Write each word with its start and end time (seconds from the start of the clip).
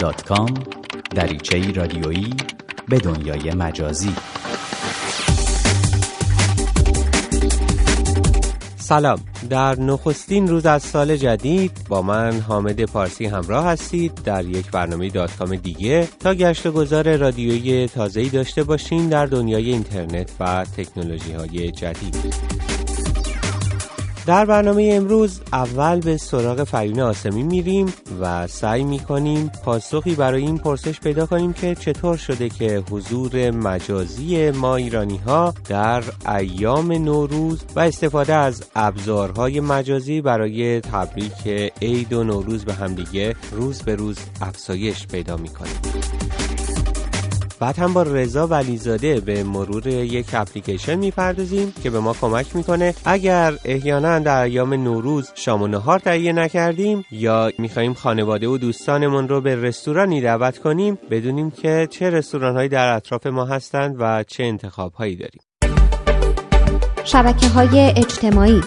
کام 0.00 0.54
دریچه 1.14 1.72
رادیویی 1.72 2.34
به 2.88 2.98
دنیای 2.98 3.50
مجازی. 3.54 4.14
سلام. 8.76 9.18
در 9.50 9.80
نخستین 9.80 10.48
روز 10.48 10.66
از 10.66 10.82
سال 10.82 11.16
جدید 11.16 11.72
با 11.88 12.02
من 12.02 12.40
حامد 12.40 12.84
پارسی 12.84 13.26
همراه 13.26 13.66
هستید 13.66 14.14
در 14.14 14.44
یک 14.44 14.70
برنامه 14.70 15.08
دات 15.08 15.36
کام 15.36 15.56
دیگه. 15.56 16.08
تا 16.20 16.34
گشت 16.34 16.66
و 16.66 16.72
گذار 16.72 17.16
رادیویی 17.16 17.88
تازه‌ای 17.88 18.28
داشته 18.28 18.64
باشین 18.64 19.08
در 19.08 19.26
دنیای 19.26 19.70
اینترنت 19.70 20.30
و 20.40 20.64
تکنولوژی 20.76 21.32
های 21.32 21.70
جدید. 21.70 22.34
در 24.26 24.44
برنامه 24.44 24.90
امروز 24.92 25.40
اول 25.52 26.00
به 26.00 26.16
سراغ 26.16 26.64
فرین 26.64 27.00
آسمی 27.00 27.42
میریم 27.42 27.92
و 28.20 28.46
سعی 28.46 28.84
می‌کنیم 28.84 29.50
پاسخی 29.64 30.14
برای 30.14 30.42
این 30.42 30.58
پرسش 30.58 31.00
پیدا 31.00 31.26
کنیم 31.26 31.52
که 31.52 31.74
چطور 31.74 32.16
شده 32.16 32.48
که 32.48 32.82
حضور 32.90 33.50
مجازی 33.50 34.50
ما 34.50 34.76
ایرانی 34.76 35.16
ها 35.16 35.54
در 35.68 36.02
ایام 36.28 36.92
نوروز 36.92 37.64
و 37.76 37.80
استفاده 37.80 38.34
از 38.34 38.64
ابزارهای 38.74 39.60
مجازی 39.60 40.20
برای 40.20 40.80
تبریک 40.80 41.72
عید 41.82 42.12
و 42.12 42.24
نوروز 42.24 42.64
به 42.64 42.74
همدیگه 42.74 43.34
روز 43.52 43.82
به 43.82 43.94
روز 43.94 44.18
افزایش 44.40 45.06
پیدا 45.06 45.36
می‌کنه. 45.36 45.70
بعد 47.60 47.78
هم 47.78 47.92
با 47.92 48.02
رضا 48.02 48.46
ولیزاده 48.46 49.20
به 49.20 49.44
مرور 49.44 49.86
یک 49.86 50.26
اپلیکیشن 50.32 50.94
می‌پردازیم 50.94 51.72
که 51.82 51.90
به 51.90 52.00
ما 52.00 52.14
کمک 52.20 52.56
می‌کنه. 52.56 52.94
اگر 53.04 53.54
احیانا 53.64 54.18
در 54.18 54.42
ایام 54.42 54.74
نوروز 54.74 55.32
شام 55.34 55.62
و 55.62 55.66
نهار 55.66 55.98
تهیه 55.98 56.32
نکردیم 56.32 57.04
یا 57.10 57.52
می‌خواهیم 57.58 57.94
خانواده 57.94 58.48
و 58.48 58.58
دوستانمون 58.58 59.28
رو 59.28 59.40
به 59.40 59.56
رستورانی 59.56 60.20
دعوت 60.20 60.58
کنیم 60.58 60.98
بدونیم 61.10 61.50
که 61.50 61.88
چه 61.90 62.10
رستوران 62.10 62.66
در 62.66 62.96
اطراف 62.96 63.26
ما 63.26 63.44
هستند 63.44 63.96
و 63.98 64.22
چه 64.22 64.44
انتخاب 64.44 64.92
هایی 64.92 65.16
داریم. 65.16 65.40
شبکه 67.04 67.48
های 67.48 67.92
اجتماعی 67.96 68.62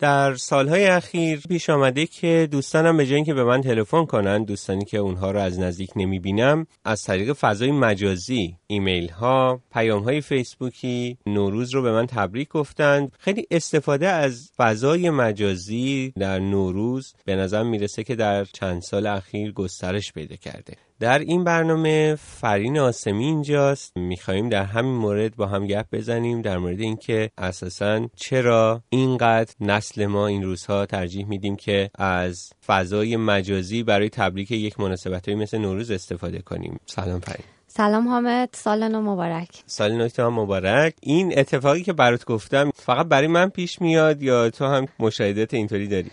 در 0.00 0.34
سالهای 0.34 0.86
اخیر 0.86 1.40
پیش 1.48 1.70
آمده 1.70 2.06
که 2.06 2.48
دوستانم 2.50 2.96
به 2.96 3.06
جای 3.06 3.24
که 3.24 3.34
به 3.34 3.44
من 3.44 3.60
تلفن 3.60 4.04
کنن 4.04 4.44
دوستانی 4.44 4.84
که 4.84 4.98
اونها 4.98 5.30
رو 5.30 5.40
از 5.40 5.58
نزدیک 5.58 5.90
نمی‌بینم 5.96 6.66
از 6.84 7.02
طریق 7.02 7.32
فضای 7.32 7.72
مجازی 7.72 8.56
ایمیل 8.66 9.08
ها 9.08 9.60
پیام 9.72 10.02
های 10.02 10.20
فیسبوکی 10.20 11.18
نوروز 11.26 11.74
رو 11.74 11.82
به 11.82 11.92
من 11.92 12.06
تبریک 12.06 12.48
گفتند. 12.48 13.12
خیلی 13.18 13.46
استفاده 13.50 14.08
از 14.08 14.50
فضای 14.56 15.10
مجازی 15.10 16.12
در 16.18 16.38
نوروز 16.38 17.14
به 17.24 17.36
نظر 17.36 17.62
می‌رسه 17.62 18.04
که 18.04 18.14
در 18.14 18.44
چند 18.44 18.82
سال 18.82 19.06
اخیر 19.06 19.52
گسترش 19.52 20.12
پیدا 20.12 20.36
کرده. 20.36 20.89
در 21.00 21.18
این 21.18 21.44
برنامه 21.44 22.14
فرین 22.14 22.78
آسمی 22.78 23.24
اینجاست. 23.24 23.96
میخواییم 23.96 24.48
در 24.48 24.64
همین 24.64 24.94
مورد 24.94 25.36
با 25.36 25.46
هم 25.46 25.66
گپ 25.66 25.86
بزنیم 25.92 26.42
در 26.42 26.58
مورد 26.58 26.80
اینکه 26.80 27.30
اساسا 27.38 28.08
چرا 28.16 28.82
اینقدر 28.88 29.54
نسل 29.60 30.06
ما 30.06 30.26
این 30.26 30.42
روزها 30.42 30.86
ترجیح 30.86 31.26
میدیم 31.26 31.56
که 31.56 31.90
از 31.94 32.52
فضای 32.66 33.16
مجازی 33.16 33.82
برای 33.82 34.08
تبریک 34.08 34.50
یک 34.50 34.80
مناسبت 34.80 35.28
مثل 35.28 35.58
نوروز 35.58 35.90
استفاده 35.90 36.38
کنیم. 36.38 36.80
سلام 36.86 37.20
فرین. 37.20 37.59
سلام 37.72 38.08
حامد 38.08 38.48
سال 38.52 38.88
نو 38.88 39.00
مبارک. 39.00 39.48
سال 39.66 39.92
نو 39.92 40.08
هم 40.18 40.40
مبارک. 40.40 40.94
این 41.00 41.38
اتفاقی 41.38 41.82
که 41.82 41.92
برات 41.92 42.24
گفتم 42.24 42.70
فقط 42.74 43.06
برای 43.06 43.26
من 43.26 43.48
پیش 43.48 43.80
میاد 43.80 44.22
یا 44.22 44.50
تو 44.50 44.64
هم 44.66 44.86
مشاهدات 44.98 45.54
اینطوری 45.54 45.88
داری؟ 45.88 46.10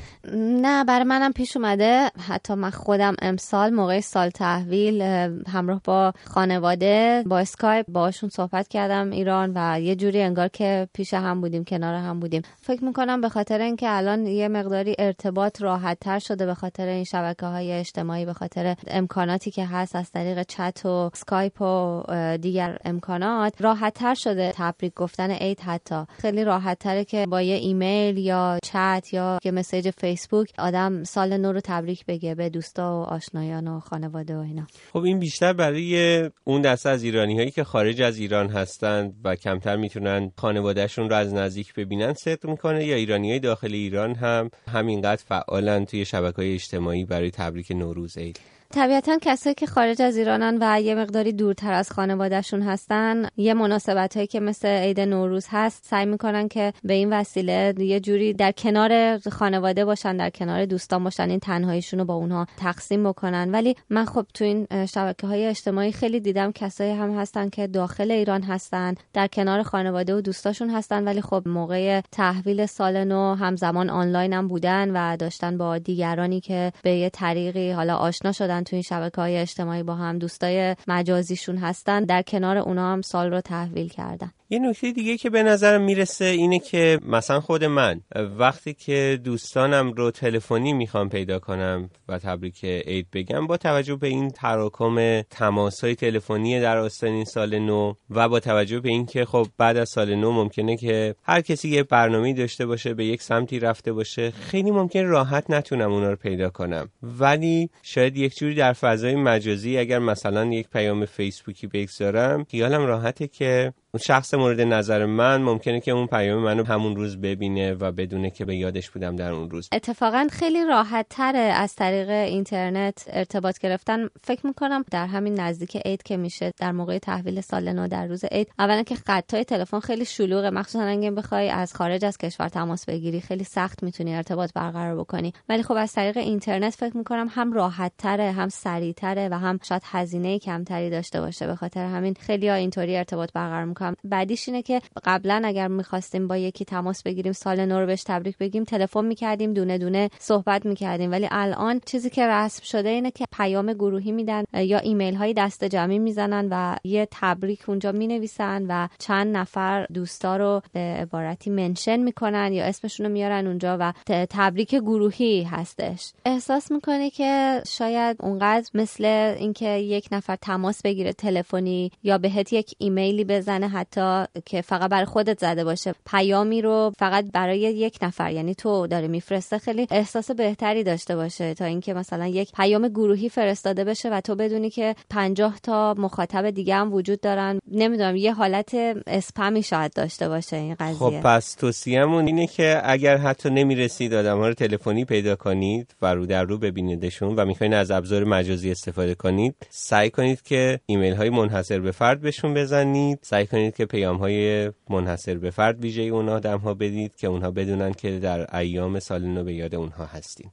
نه 0.62 0.84
برای 0.84 1.04
منم 1.04 1.34
پیش 1.34 1.58
اومده. 1.58 2.10
حتی 2.28 2.54
من 2.54 2.70
خودم 2.70 3.16
امسال 3.22 3.70
موقع 3.70 4.00
سال 4.00 4.30
تحویل 4.30 5.02
همراه 5.48 5.82
با 5.84 6.14
خانواده 6.26 7.24
با 7.26 7.40
اسکایپ 7.40 7.86
باشون 7.88 8.30
صحبت 8.30 8.68
کردم 8.68 9.12
ایران 9.12 9.52
و 9.56 9.80
یه 9.80 9.96
جوری 9.96 10.22
انگار 10.22 10.48
که 10.48 10.88
پیش 10.94 11.14
هم 11.14 11.42
بودیم 11.42 11.64
کنار 11.64 11.94
هم 11.94 12.20
بودیم. 12.20 12.42
فکر 12.62 12.84
می‌کنم 12.84 13.22
به 13.22 13.30
خاطر 13.30 13.62
اینکه 13.62 13.90
الان 13.90 14.28
یه 14.28 14.48
مقداری 14.48 14.96
ارتباط 15.00 15.62
راحت 15.62 15.98
تر 16.00 16.20
شده 16.20 16.46
به 16.46 16.54
خاطر 16.54 16.88
این 16.88 17.04
شبکه 17.04 17.46
های 17.46 17.72
اجتماعی 17.72 18.26
به 18.26 18.34
خاطر 18.34 18.76
امکاناتی 18.88 19.52
که 19.52 19.66
هست 19.66 19.96
از 19.96 20.12
طریق 20.12 20.44
چت 20.44 20.86
و 20.86 20.90
اسکایپ 20.90 21.47
اسکایپ 21.48 21.62
و 21.62 22.38
دیگر 22.38 22.78
امکانات 22.86 23.62
راحت 23.62 23.94
تر 23.94 24.14
شده 24.14 24.52
تبریک 24.56 24.94
گفتن 24.94 25.32
عید 25.32 25.60
حتی. 25.60 26.06
خیلی 26.22 26.44
راحت 26.44 26.80
تره 26.80 27.06
که 27.06 27.26
با 27.30 27.42
یه 27.42 27.56
ایمیل 27.56 28.18
یا 28.18 28.60
چت 28.64 29.08
یا 29.14 29.40
یه 29.44 29.52
message 29.52 29.90
فیسبوک 29.98 30.52
آدم 30.58 31.04
سال 31.04 31.38
نو 31.38 31.52
رو 31.52 31.62
تبریک 31.64 32.06
بگه 32.06 32.36
به 32.36 32.50
دوستا 32.50 33.00
و 33.00 33.04
آشنایان 33.04 33.68
و 33.68 33.80
خانواده 33.80 34.38
و 34.38 34.40
اینا. 34.40 34.68
خب 34.94 35.00
این 35.00 35.20
بیشتر 35.20 35.54
برای 35.54 36.22
اون 36.44 36.62
دسته 36.62 36.90
از 36.90 37.04
ایرانی 37.04 37.38
هایی 37.38 37.52
که 37.52 37.64
خارج 37.64 38.02
از 38.02 38.18
ایران 38.18 38.50
هستند 38.50 39.14
و 39.24 39.36
کمتر 39.36 39.76
می‌تونن 39.76 40.32
خانوادهشون 40.38 41.10
رو 41.10 41.16
از 41.16 41.34
نزدیک 41.34 41.74
ببینن 41.74 42.14
صدق 42.14 42.46
می‌کنه 42.46 42.86
یا 42.86 42.96
ایرانی 42.96 43.30
های 43.30 43.40
داخل 43.40 43.74
ایران 43.74 44.16
هم 44.16 44.50
همینقدر 44.74 45.24
فعالن 45.28 45.86
توی 45.86 46.06
شبکه 46.06 46.36
های 46.38 46.54
اجتماعی 46.54 47.06
برای 47.06 47.32
تبریک 47.32 47.72
نوروز 47.72 48.18
عید؟ 48.18 48.57
طبیعتا 48.74 49.18
کسایی 49.22 49.56
که 49.56 49.66
خارج 49.66 50.02
از 50.02 50.18
ایرانن 50.18 50.58
و 50.62 50.82
یه 50.82 50.96
مقداری 50.96 51.34
دورتر 51.34 51.74
از 51.74 51.92
خانوادهشون 51.92 52.62
هستن 52.62 53.30
یه 53.38 53.54
مناسبت 53.54 54.16
هایی 54.16 54.28
که 54.28 54.40
مثل 54.40 54.68
عید 54.68 55.00
نوروز 55.00 55.46
هست 55.50 55.86
سعی 55.86 56.06
می‌کنن 56.06 56.48
که 56.48 56.74
به 56.84 56.94
این 56.94 57.14
وسیله 57.14 57.74
یه 57.78 58.00
جوری 58.00 58.34
در 58.34 58.52
کنار 58.52 59.18
خانواده 59.18 59.86
باشن 59.86 60.18
در 60.18 60.30
کنار 60.30 60.66
دوستان 60.66 61.04
باشن 61.04 61.30
این 61.30 61.40
تنهاییشون 61.40 62.00
رو 62.00 62.06
با 62.06 62.14
اونها 62.14 62.48
تقسیم 62.58 63.10
بکنن. 63.10 63.52
ولی 63.52 63.76
من 63.90 64.06
خب 64.06 64.26
تو 64.34 64.44
این 64.44 64.68
شبکه 64.86 65.28
های 65.28 65.46
اجتماعی 65.46 65.92
خیلی 65.92 66.20
دیدم 66.20 66.52
کسایی 66.52 66.92
هم 66.92 67.20
هستن 67.20 67.50
که 67.50 67.68
داخل 67.68 68.12
ایران 68.12 68.44
هستن 68.44 68.96
در 69.14 69.28
کنار 69.28 69.64
خانواده 69.64 70.16
و 70.16 70.22
دوستاشون 70.22 70.70
هستن 70.70 71.04
ولی 71.04 71.22
خب 71.22 71.44
موقع 71.46 72.02
تحویل 72.12 72.66
سال 72.66 73.04
نو 73.04 73.36
همزمان 73.36 73.90
آنلاین 73.90 74.34
هم 74.34 74.48
بودن 74.48 74.92
و 74.92 75.18
داشتن 75.18 75.58
با 75.58 75.78
دیگرانی 75.78 76.40
که 76.40 76.72
به 76.84 76.92
یه 76.92 77.10
طریقی 77.10 77.72
حالا 77.72 77.96
آشنا 77.96 78.32
شدن 78.32 78.57
تو 78.64 78.76
این 78.76 78.84
شبکه 78.84 79.22
های 79.22 79.38
اجتماعی 79.38 79.84
با 79.84 79.96
هم 79.96 80.18
دوستای 80.18 80.76
مجازیشون 80.88 81.58
هستن 81.58 82.04
در 82.04 82.22
کنار 82.22 82.58
اونا 82.58 82.94
هم 82.94 83.02
سال 83.02 83.32
رو 83.32 83.42
تحویل 83.42 83.90
کردن. 83.90 84.32
یه 84.50 84.60
نکته 84.60 84.92
دیگه 84.92 85.18
که 85.18 85.30
به 85.30 85.44
نظرم 85.44 85.82
می‌رسه 85.82 86.26
اینه 86.26 86.60
که 86.60 87.00
مثلا 87.06 87.40
خود 87.40 87.64
من 87.64 88.02
وقتی 88.16 88.74
که 88.74 89.20
دوستانم 89.24 89.92
رو 89.92 90.12
تلفنی 90.12 90.74
می‌خوام 90.74 91.10
پیدا 91.10 91.40
کنم 91.40 91.90
و 92.08 92.20
تبریک 92.20 92.66
عید 92.66 93.08
بگم 93.14 93.48
با 93.48 93.58
توجه 93.58 93.96
به 93.96 94.08
این 94.08 94.30
تراکم 94.30 95.22
تماس 95.22 95.84
های 95.84 95.96
تلفنی 95.96 96.60
در 96.60 96.78
آستان 96.78 97.24
سال 97.24 97.60
نو 97.60 97.94
و 98.10 98.30
با 98.30 98.40
توجه 98.40 98.80
به 98.80 98.90
اینکه 98.90 99.26
خب 99.26 99.48
بعد 99.58 99.78
از 99.78 99.90
سال 99.90 100.16
نو 100.16 100.32
ممکنه 100.32 100.78
که 100.78 101.16
هر 101.24 101.42
کسی 101.42 101.70
یه 101.70 101.84
برنامه 101.84 102.34
داشته 102.34 102.66
باشه 102.66 102.94
به 102.94 103.06
یک 103.06 103.22
سمتی 103.22 103.60
رفته 103.60 103.94
باشه 103.94 104.32
خیلی 104.32 104.72
ممکن 104.72 105.06
راحت 105.06 105.50
نتونم 105.50 105.92
اونا 105.92 106.10
رو 106.10 106.16
پیدا 106.16 106.50
کنم. 106.50 106.90
ولی 107.04 107.70
شاید 107.84 108.18
یک 108.18 108.38
جوری 108.38 108.56
در 108.56 108.74
فضای 108.74 109.16
مجازی 109.16 109.78
اگر 109.78 110.00
مثلا 110.00 110.46
یک 110.46 110.70
پیام 110.70 111.06
فیسبوکی 111.06 111.68
بگذارم 111.68 112.46
خیالم 112.52 112.86
راحته 112.86 113.28
که 113.28 113.74
اون 113.98 114.04
شخص 114.04 114.34
مورد 114.34 114.62
نظر 114.62 115.06
من 115.06 115.42
ممکنه 115.42 115.80
که 115.80 115.92
اون 115.92 116.08
پیام 116.08 116.44
منو 116.44 116.66
همون 116.66 116.96
روز 116.96 117.18
ببینه 117.18 117.74
و 117.74 117.92
بدونه 117.92 118.30
که 118.30 118.46
به 118.46 118.56
یادش 118.56 118.90
بودم 118.90 119.16
در 119.16 119.32
اون 119.32 119.50
روز. 119.50 119.70
اتفاقا 119.72 120.28
خیلی 120.32 120.66
راحت 120.66 121.06
تره 121.10 121.40
از 121.40 121.76
طریق 121.76 122.10
اینترنت 122.10 123.06
ارتباط 123.08 123.58
گرفتن. 123.60 124.08
فکر 124.24 124.48
می‌کنم 124.48 124.84
در 124.92 125.06
همین 125.06 125.40
نزدیک 125.40 125.78
عید 125.86 126.04
که 126.04 126.18
میشه 126.18 126.54
در 126.58 126.72
موقع 126.72 126.98
تحویل 126.98 127.42
سال 127.42 127.74
نو 127.74 127.88
در 127.88 128.06
روز 128.06 128.26
عید 128.26 128.52
اولا 128.60 128.84
که 128.84 128.96
خطای 128.96 129.44
تلفن 129.44 129.80
خیلی 129.80 130.06
شلوغه. 130.06 130.50
مخصوصا 130.50 130.86
اگه 130.86 131.12
بخوای 131.12 131.50
از 131.50 131.74
خارج 131.74 132.06
از 132.06 132.18
کشور 132.18 132.50
تماس 132.50 132.86
بگیری 132.86 133.22
خیلی 133.22 133.44
سخت 133.44 133.84
می‌تونی 133.84 134.16
ارتباط 134.16 134.54
برقرار 134.56 134.96
بکنی. 134.96 135.34
ولی 135.50 135.64
خب 135.64 135.76
از 135.78 135.94
طریق 135.94 136.18
اینترنت 136.18 136.74
فکر 136.74 136.98
می‌کنم 136.98 137.28
هم 137.32 137.54
راحت 137.54 137.92
تره 137.98 138.32
هم 138.32 138.50
سریع 138.50 138.94
تره 138.94 139.30
و 139.32 139.34
هم 139.40 139.60
شاید 139.64 139.82
هزینه 139.86 140.40
کمتری 140.40 140.90
داشته 140.90 141.22
باشه. 141.22 141.48
به 141.48 141.56
خاطر 141.56 141.86
همین 141.86 142.16
خیلی 142.20 142.50
اینطوری 142.50 142.98
ارتباط 142.98 143.30
برقرار 143.34 143.66
می‌کنم 143.90 144.10
بعدیش 144.10 144.50
اینه 144.50 144.62
که 144.62 144.82
قبلا 145.04 145.42
اگر 145.46 145.68
می‌خواستیم 145.68 146.28
با 146.28 146.38
یکی 146.38 146.66
تماس 146.66 147.04
بگیریم 147.04 147.34
سال 147.34 147.66
نو 147.66 147.80
رو 147.80 147.86
بهش 147.86 148.04
تبریک 148.04 148.38
بگیم 148.38 148.64
تلفن 148.64 149.06
می‌کردیم 149.06 149.54
دونه 149.54 149.78
دونه 149.78 150.10
صحبت 150.20 150.66
می‌کردیم. 150.66 151.12
ولی 151.12 151.28
الان 151.32 151.82
چیزی 151.86 152.10
که 152.10 152.28
رسم 152.28 152.64
شده 152.64 152.90
اینه 152.90 153.12
که 153.12 153.26
پیام 153.38 153.74
گروهی 153.74 154.12
میدن 154.12 154.44
یا 154.54 154.80
ایمیل 154.80 155.16
های 155.16 155.34
دست 155.34 155.64
جمعی 155.64 156.00
می‌زنن 156.00 156.48
و 156.52 156.76
یه 156.84 157.08
تبریک 157.12 157.70
اونجا 157.70 157.92
می‌نویسن 157.92 158.66
و 158.70 158.88
چند 159.00 159.38
نفر 159.38 159.86
دوستا 159.94 160.38
رو 160.38 160.62
به 160.74 160.80
عبارتی 160.80 161.50
منشن 161.50 161.98
می‌کنن 161.98 162.54
یا 162.54 162.66
اسمشون 162.66 163.06
رو 163.06 163.12
میارن 163.12 163.48
اونجا 163.48 163.78
و 163.80 163.94
تبریک 164.30 164.76
گروهی 164.76 165.44
هستش. 165.44 166.14
احساس 166.26 166.72
می‌کنه 166.72 167.10
که 167.10 167.62
شاید 167.68 168.18
اونقدر 168.20 168.70
مثل 168.74 169.06
اینکه 169.40 169.70
یک 169.70 170.08
نفر 170.12 170.36
تماس 170.36 170.82
بگیره 170.82 171.14
تلفنی 171.14 171.92
یا 172.04 172.18
بهت 172.18 172.54
یک 172.54 172.76
ایمیلی 172.78 173.24
بزنه 173.24 173.67
ممکنه 173.68 173.80
حتی 173.80 174.42
که 174.46 174.62
فقط 174.62 174.90
برای 174.90 175.06
خودت 175.06 175.40
زده 175.40 175.64
باشه. 175.64 175.94
پیامی 176.06 176.62
رو 176.62 176.92
فقط 176.98 177.26
برای 177.34 177.60
یک 177.60 178.00
نفر 178.02 178.32
یعنی 178.32 178.56
تو 178.56 178.88
داره 178.88 179.08
میفرسته 179.08 179.58
خیلی 179.58 179.88
احساس 179.92 180.32
بهتری 180.32 180.84
داشته 180.84 181.16
باشه 181.16 181.54
تا 181.54 181.66
اینکه 181.66 181.94
مثلا 181.94 182.28
یک 182.28 182.52
پیام 182.52 182.88
گروهی 182.88 183.30
فرستاده 183.30 183.84
بشه 183.84 184.10
و 184.10 184.22
تو 184.22 184.36
بدونی 184.36 184.70
که 184.70 184.96
50 185.10 185.60
تا 185.64 185.96
مخاطب 185.98 186.50
دیگه 186.50 186.76
هم 186.76 186.94
وجود 186.94 187.22
دارن. 187.22 187.60
نمی‌دونم 187.72 188.16
یه 188.16 188.34
حالت 188.34 188.76
اسپمی 189.08 189.64
شاید 189.64 189.94
داشته 189.94 190.30
باشه 190.30 190.56
این 190.56 190.76
قضیه. 190.80 190.98
خب 190.98 191.22
پس 191.24 191.54
توصیه‌مون 191.54 192.28
اینه 192.28 192.48
که 192.48 192.82
اگر 192.84 193.18
حتی 193.18 193.50
نمی‌رسید 193.50 194.14
آدم 194.14 194.38
ها 194.38 194.48
رو 194.48 194.54
تلفنی 194.54 195.06
پیدا 195.06 195.36
کنید 195.36 195.96
و 196.02 196.14
رو 196.14 196.26
در 196.26 196.44
رو 196.44 196.58
ببینیدشون 196.58 197.36
و 197.36 197.46
می‌خواین 197.46 197.74
از 197.74 197.92
ابزار 197.92 198.24
مجازی 198.24 198.72
استفاده 198.72 199.16
کنید 199.16 199.56
سعی 199.70 200.10
کنید 200.10 200.42
که 200.42 200.80
ایمیل 200.86 201.14
های 201.14 201.30
منحصر 201.30 201.80
به 201.80 201.92
فرد 201.92 202.22
بهشون 202.22 202.54
بزنید 202.54 203.20
سعی 203.22 203.46
که 203.78 203.86
پیام 203.86 204.18
های 204.18 204.72
منحصر 204.90 205.38
به 205.38 205.50
فرد 205.50 205.82
ویژه 205.82 206.02
اون 206.02 206.30
آدم 206.30 206.58
ها 206.58 206.74
بدید 206.74 207.16
که 207.16 207.28
اونها 207.28 207.52
بدونن 207.52 207.94
که 207.94 208.20
در 208.20 208.58
ایام 208.58 209.00
سال 209.00 209.26
نو 209.26 209.44
به 209.44 209.54
یاد 209.54 209.76
اونها 209.76 210.06
هستین. 210.06 210.50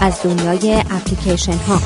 از 0.00 0.22
دنیای 0.22 0.74
اپلیکیشن 0.90 1.52
ها 1.52 1.78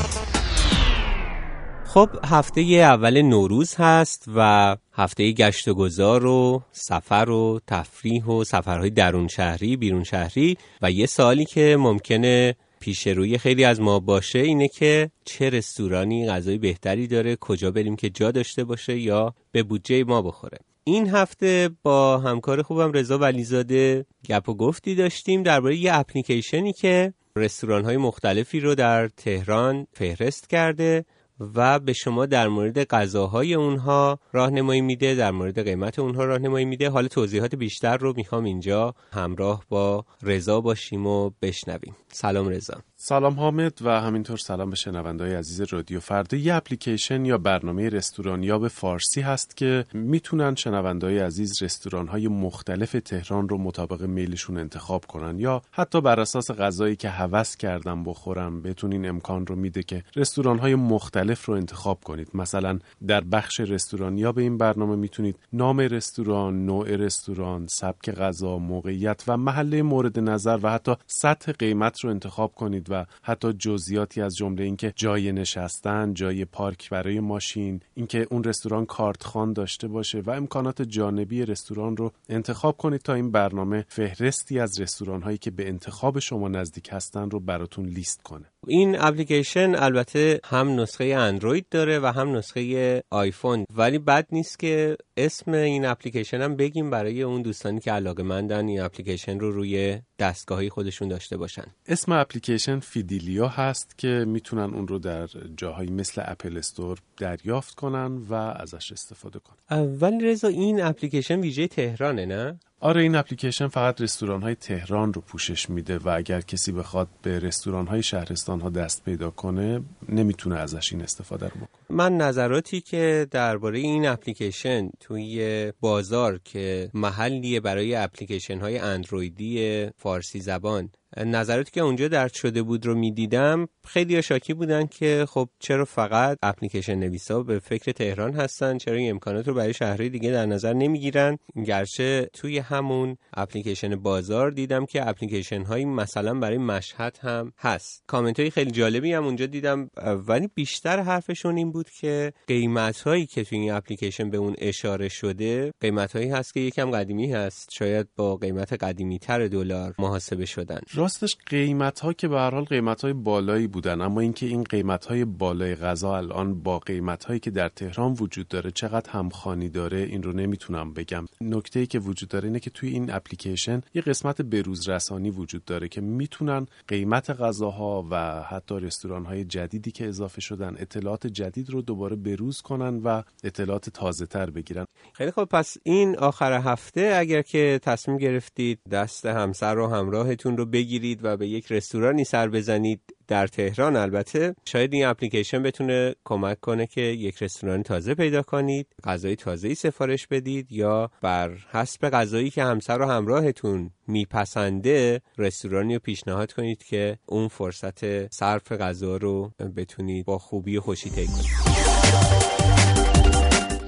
خب 1.86 2.08
هفته 2.24 2.60
اول 2.60 3.22
نوروز 3.22 3.74
هست 3.74 4.24
و 4.36 4.76
هفته 4.92 5.32
گشت 5.32 5.68
و 5.68 5.74
گذار 5.74 6.26
و 6.26 6.62
سفر 6.72 7.30
و 7.30 7.60
تفریح 7.66 8.24
و 8.24 8.44
سفرهای 8.44 8.90
درون 8.90 9.28
شهری 9.28 9.76
بیرون 9.76 10.04
شهری 10.04 10.56
و 10.82 10.90
یه 10.90 11.06
سوالی 11.06 11.44
که 11.44 11.76
ممکنه 11.80 12.54
پیش 12.82 13.06
روی 13.06 13.38
خیلی 13.38 13.64
از 13.64 13.80
ما 13.80 14.00
باشه 14.00 14.38
اینه 14.38 14.68
که 14.68 15.10
چه 15.24 15.50
رستورانی 15.50 16.28
غذای 16.28 16.58
بهتری 16.58 17.06
داره 17.06 17.36
کجا 17.36 17.70
بریم 17.70 17.96
که 17.96 18.10
جا 18.10 18.30
داشته 18.30 18.64
باشه 18.64 18.98
یا 18.98 19.34
به 19.52 19.62
بودجه 19.62 20.04
ما 20.04 20.22
بخوره. 20.22 20.58
این 20.84 21.10
هفته 21.10 21.70
با 21.82 22.18
همکار 22.18 22.62
خوبم 22.62 22.92
رضا 22.92 23.18
ولیزاده 23.18 24.06
گپ 24.28 24.48
و 24.48 24.54
گفتی 24.54 24.94
داشتیم 24.94 25.42
درباره 25.42 25.76
یه 25.76 25.98
اپلیکیشنی 25.98 26.72
که 26.72 27.14
رستوران 27.36 27.84
های 27.84 27.96
مختلفی 27.96 28.60
رو 28.60 28.74
در 28.74 29.08
تهران 29.08 29.86
فهرست 29.92 30.48
کرده 30.48 31.04
و 31.40 31.78
به 31.78 31.92
شما 31.92 32.26
در 32.26 32.48
مورد 32.48 32.84
غذاهای 32.84 33.54
اونها 33.54 34.18
راهنمایی 34.32 34.80
میده 34.80 35.14
در 35.14 35.30
مورد 35.30 35.64
قیمت 35.64 35.98
اونها 35.98 36.24
راهنمایی 36.24 36.64
میده. 36.64 36.90
حالا 36.90 37.08
توضیحات 37.08 37.54
بیشتر 37.54 37.96
رو 37.96 38.12
می‌خوام 38.16 38.44
اینجا 38.44 38.94
همراه 39.12 39.64
با 39.68 40.04
رضا 40.22 40.60
باشیم 40.60 41.06
و 41.06 41.30
بشنویم. 41.42 41.96
سلام 42.08 42.48
رضا. 42.48 42.82
سلام 43.04 43.40
حامد 43.40 43.78
و 43.82 44.00
همینطور 44.00 44.36
سلام 44.36 44.70
به 44.70 44.76
شنوندهای 44.76 45.34
عزیز 45.34 45.60
رادیو 45.60 46.00
فردا. 46.00 46.36
یه 46.36 46.54
اپلیکیشن 46.54 47.24
یا 47.24 47.38
برنامه 47.38 47.88
رستوران 47.88 48.42
یا 48.42 48.58
به 48.58 48.68
فارسی 48.68 49.20
هست 49.20 49.56
که 49.56 49.84
می‌تونن 49.92 50.54
شنوندهای 50.54 51.18
عزیز 51.18 51.62
رستوران 51.62 52.08
های 52.08 52.28
مختلف 52.28 52.96
تهران 53.04 53.48
رو 53.48 53.58
مطابق 53.58 54.02
میلشون 54.02 54.58
انتخاب 54.58 55.04
کنن 55.04 55.38
یا 55.38 55.62
حتی 55.70 56.00
بر 56.00 56.20
اساس 56.20 56.50
غذایی 56.50 56.96
که 56.96 57.08
هوس 57.08 57.56
کردم 57.56 58.04
بخورم 58.04 58.62
بهتون 58.62 58.92
این 58.92 59.08
امکان 59.08 59.46
رو 59.46 59.56
میده 59.56 59.82
که 59.82 60.04
رستوران 60.16 60.58
های 60.58 60.74
مختلف 60.74 61.44
رو 61.44 61.54
انتخاب 61.54 62.00
کنید. 62.04 62.28
مثلا 62.34 62.78
در 63.06 63.20
بخش 63.20 63.60
رستوران 63.60 64.18
یا 64.18 64.32
به 64.32 64.42
این 64.42 64.58
برنامه 64.58 64.96
می‌تونید 64.96 65.36
نام 65.52 65.80
رستوران، 65.80 66.66
نوع 66.66 66.96
رستوران، 66.96 67.66
سبک 67.66 68.10
غذا، 68.10 68.58
موقعیت 68.58 69.24
و 69.28 69.36
محله 69.36 69.82
مورد 69.82 70.18
نظر 70.18 70.58
و 70.62 70.70
حتی 70.70 70.94
سطح 71.06 71.52
قیمت 71.52 72.00
رو 72.00 72.10
انتخاب 72.10 72.54
کنید 72.54 72.91
و 72.92 73.04
حتی 73.22 73.52
جزئیاتی 73.52 74.20
از 74.20 74.36
جمله 74.36 74.64
اینکه 74.64 74.92
جای 74.96 75.32
نشستن، 75.32 76.14
جای 76.14 76.44
پارک 76.44 76.90
برای 76.90 77.20
ماشین، 77.20 77.80
اینکه 77.94 78.26
اون 78.30 78.44
رستوران 78.44 78.86
کارتخان 78.86 79.52
داشته 79.52 79.88
باشه 79.88 80.20
و 80.20 80.30
امکانات 80.30 80.82
جانبی 80.82 81.46
رستوران 81.46 81.96
رو 81.96 82.12
انتخاب 82.28 82.76
کنید 82.76 83.00
تا 83.00 83.14
این 83.14 83.30
برنامه 83.30 83.84
فهرستی 83.88 84.58
از 84.58 84.80
رستوران 84.80 85.22
هایی 85.22 85.38
که 85.38 85.50
به 85.50 85.68
انتخاب 85.68 86.18
شما 86.18 86.48
نزدیک 86.48 86.88
هستن 86.92 87.30
رو 87.30 87.40
براتون 87.40 87.86
لیست 87.86 88.22
کنه. 88.22 88.44
این 88.66 88.96
اپلیکیشن 89.00 89.74
البته 89.74 90.40
هم 90.44 90.80
نسخه 90.80 91.04
اندروید 91.04 91.66
داره 91.70 91.98
و 91.98 92.06
هم 92.06 92.36
نسخه 92.36 93.02
آیفون 93.10 93.66
ولی 93.76 93.98
بد 93.98 94.26
نیست 94.32 94.58
که 94.58 94.96
اسم 95.16 95.52
این 95.52 95.84
اپلیکیشن 95.84 96.42
هم 96.42 96.56
بگیم 96.56 96.90
برای 96.90 97.22
اون 97.22 97.42
دوستانی 97.42 97.80
که 97.80 97.92
علاقه 97.92 98.22
مندن 98.22 98.66
این 98.68 98.80
اپلیکیشن 98.80 99.38
رو 99.38 99.50
روی 99.50 99.98
دستگاهی 100.18 100.68
خودشون 100.68 101.08
داشته 101.08 101.36
باشن 101.36 101.64
اسم 101.86 102.12
اپلیکیشن 102.12 102.80
فیدیلیا 102.82 103.48
هست 103.48 103.98
که 103.98 104.24
می‌تونن 104.28 104.74
اون 104.74 104.88
رو 104.88 104.98
در 104.98 105.28
جاهایی 105.56 105.90
مثل 105.90 106.22
اپل 106.24 106.56
استور 106.56 106.98
دریافت 107.16 107.74
کنن 107.74 108.16
و 108.16 108.34
ازش 108.34 108.92
استفاده 108.92 109.38
کنن. 109.38 109.96
ولی 110.00 110.24
رضا 110.24 110.48
این 110.48 110.82
اپلیکیشن 110.82 111.40
ویژه 111.40 111.68
تهرانه 111.68 112.26
نه؟ 112.26 112.58
آره 112.80 113.02
این 113.02 113.14
اپلیکیشن 113.14 113.68
فقط 113.68 114.00
رستوران 114.00 114.42
های 114.42 114.54
تهران 114.54 115.12
رو 115.12 115.20
پوشش 115.20 115.70
میده 115.70 115.98
و 115.98 116.08
اگر 116.08 116.40
کسی 116.40 116.72
بخواد 116.72 117.08
به 117.22 117.38
رستوران 117.38 117.86
های 117.86 118.02
شهرستان 118.02 118.60
ها 118.60 118.70
دست 118.70 119.04
پیدا 119.04 119.30
کنه 119.30 119.82
نمی‌تونه 120.08 120.56
ازش 120.56 120.92
این 120.92 121.02
استفاده 121.02 121.46
رو 121.46 121.54
بکنه. 121.54 121.68
من 121.90 122.16
نظراتی 122.16 122.80
که 122.80 123.26
درباره 123.30 123.78
این 123.78 124.06
اپلیکیشن 124.06 124.90
توی 125.00 125.72
بازار 125.80 126.40
که 126.44 126.90
محلیه 126.94 127.60
برای 127.60 127.94
اپلیکیشن 127.94 128.60
های 128.60 128.78
اندرویدی 128.78 129.86
فارسی 129.96 130.40
زبان 130.40 130.90
نظراتی 131.16 131.70
که 131.70 131.80
اونجا 131.80 132.08
درد 132.08 132.32
شده 132.32 132.62
بود 132.62 132.86
رو 132.86 132.94
می‌دیدم 132.94 133.68
خیلی 133.86 134.22
شاکی 134.22 134.54
بودن 134.54 134.86
که 134.86 135.26
خب 135.28 135.48
چرا 135.58 135.84
فقط 135.84 136.38
اپلیکیشن 136.42 136.94
نویسا 136.94 137.42
به 137.42 137.58
فکر 137.58 137.92
تهران 137.92 138.34
هستن 138.34 138.78
چرا 138.78 138.96
این 138.96 139.10
امکانات 139.10 139.48
رو 139.48 139.54
برای 139.54 139.74
شهرهای 139.74 140.08
دیگه 140.08 140.30
در 140.30 140.46
نظر 140.46 140.72
نمی‌گیرن؟ 140.72 141.38
گرچه 141.66 142.28
توی 142.32 142.58
همون 142.58 143.16
اپلیکیشن 143.34 143.96
بازار 143.96 144.50
دیدم 144.50 144.86
که 144.86 145.08
اپلیکیشن 145.08 145.62
هایی 145.62 145.84
مثلا 145.84 146.34
برای 146.34 146.58
مشهد 146.58 147.18
هم 147.22 147.52
هست. 147.58 148.02
کامنت 148.06 148.40
های 148.40 148.50
خیلی 148.50 148.70
جالبی 148.70 149.12
هم 149.12 149.24
اونجا 149.24 149.46
دیدم 149.46 149.90
ولی 150.28 150.48
بیشتر 150.54 151.00
حرفشون 151.00 151.56
این 151.56 151.72
بود 151.72 151.90
که 151.90 152.32
قیمت 152.46 153.00
هایی 153.00 153.26
که 153.26 153.44
توی 153.44 153.58
این 153.58 153.72
اپلیکیشن 153.72 154.30
به 154.30 154.36
اون 154.36 154.54
اشاره 154.58 155.08
شده 155.08 155.72
قیمت 155.80 156.16
هایی 156.16 156.28
هست 156.28 156.54
که 156.54 156.60
یکم 156.60 156.90
قدیمی 156.90 157.32
هست 157.32 157.68
شاید 157.72 158.08
با 158.16 158.36
قیمت 158.36 158.72
قدیمی 158.72 159.18
تر 159.18 159.46
دلار 159.46 159.94
محاسبه 159.98 160.46
شدن. 160.46 160.80
راستش 161.02 161.36
قیمت 161.46 162.00
ها 162.00 162.12
که 162.12 162.28
به 162.28 162.36
هر 162.36 162.50
حال 162.50 162.64
قیمت 162.64 163.02
های 163.02 163.12
بالایی 163.12 163.66
بودن 163.66 164.00
اما 164.00 164.20
اینکه 164.20 164.46
این 164.46 164.64
قیمت 164.64 165.06
های 165.06 165.24
بالای 165.24 165.74
غذا 165.74 166.16
الان 166.16 166.62
با 166.62 166.78
قیمت 166.78 167.24
هایی 167.24 167.40
که 167.40 167.50
در 167.50 167.68
تهران 167.68 168.16
وجود 168.20 168.48
داره 168.48 168.70
چقدر 168.70 169.10
همخوانی 169.10 169.68
داره 169.68 169.98
این 169.98 170.22
رو 170.22 170.32
نمی‌تونم 170.32 170.92
بگم. 170.92 171.24
نکته 171.40 171.80
ای 171.80 171.86
که 171.86 171.98
وجود 171.98 172.28
داره 172.28 172.46
اینه 172.46 172.60
که 172.60 172.70
توی 172.70 172.88
این 172.88 173.10
اپلیکیشن 173.10 173.80
یه 173.94 174.02
قسمت 174.02 174.42
بروز 174.42 174.88
رسانی 174.88 175.30
وجود 175.30 175.64
داره 175.64 175.88
که 175.88 176.00
می‌تونن 176.00 176.66
قیمت 176.88 177.30
غذاها 177.30 178.06
و 178.10 178.42
حتی 178.42 178.80
رستوران 178.80 179.24
های 179.24 179.44
جدیدی 179.44 179.90
که 179.90 180.08
اضافه 180.08 180.40
شدن 180.40 180.74
اطلاعات 180.78 181.26
جدید 181.26 181.70
رو 181.70 181.82
دوباره 181.82 182.16
بروز 182.16 182.60
کنن 182.60 183.00
و 183.04 183.22
اطلاعات 183.44 183.90
تازه 183.90 184.26
تر 184.26 184.50
بگیرن. 184.50 184.84
خیلی 185.12 185.30
خب 185.30 185.44
پس 185.44 185.76
این 185.82 186.18
آخر 186.18 186.52
هفته 186.52 187.14
اگر 187.16 187.42
که 187.42 187.80
تصمیم 187.82 188.18
گرفتید 188.18 188.78
دست 188.90 189.26
همسر 189.26 189.78
و 189.78 189.86
همراهتون 189.86 190.56
رو 190.56 190.66
بگیرید 190.66 190.91
و 191.22 191.36
به 191.36 191.48
یک 191.48 191.72
رستورانی 191.72 192.24
سر 192.24 192.48
بزنید 192.48 193.00
در 193.28 193.46
تهران. 193.46 193.96
البته 193.96 194.54
شاید 194.64 194.94
این 194.94 195.06
اپلیکیشن 195.06 195.62
بتونه 195.62 196.14
کمک 196.24 196.60
کنه 196.60 196.86
که 196.86 197.00
یک 197.00 197.42
رستوران 197.42 197.82
تازه 197.82 198.14
پیدا 198.14 198.42
کنید 198.42 198.86
غذای 199.04 199.36
تازه 199.36 199.74
سفارش 199.74 200.26
بدید 200.26 200.72
یا 200.72 201.10
بر 201.22 201.50
حسب 201.72 202.10
غذایی 202.10 202.50
که 202.50 202.64
همسر 202.64 203.00
و 203.00 203.06
همراهتون 203.06 203.90
میپسنده 204.06 205.20
رستورانی 205.38 205.94
رو 205.94 206.00
پیشنهاد 206.00 206.52
کنید 206.52 206.84
که 206.84 207.18
اون 207.26 207.48
فرصت 207.48 208.32
صرف 208.34 208.72
غذا 208.72 209.16
رو 209.16 209.52
بتونید 209.76 210.26
با 210.26 210.38
خوبی 210.38 210.76
و 210.76 210.80
خوشی 210.80 211.10
طی 211.10 211.26
کنید. 211.26 213.01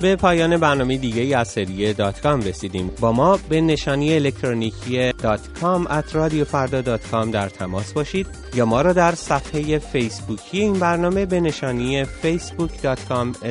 به 0.01 0.17
پایان 0.17 0.57
برنامه 0.57 0.97
دیگه 0.97 1.23
ای 1.23 1.35
از 1.35 1.49
سری 1.49 1.93
دات 1.93 2.21
کام 2.21 2.41
رسیدیم. 2.41 2.91
با 3.01 3.13
ما 3.13 3.39
به 3.49 3.61
نشانی 3.61 4.15
الکترونیکی 4.15 5.13
dotcom 5.13 5.87
at 5.87 6.17
رادیو 6.17 6.45
فردا 6.45 6.81
dot 6.81 7.07
com 7.11 7.31
در 7.31 7.49
تماس 7.49 7.93
باشید 7.93 8.27
یا 8.55 8.67
ما 8.67 8.83
را 8.83 8.93
در 8.93 9.15
صفحه 9.15 9.79
فیسبوکی 9.79 10.61
این 10.61 10.73
برنامه 10.73 11.27
به 11.27 11.41
نشانی 11.41 12.05
facebook.com 12.05 13.49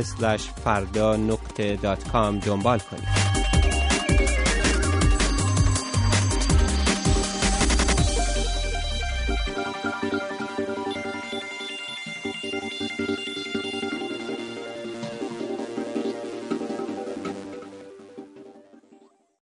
فردا 0.63 1.15
نقطه 1.15 1.75
dot 1.75 2.07
com 2.11 2.39
دنبال 2.39 2.79
کنید. 2.79 3.32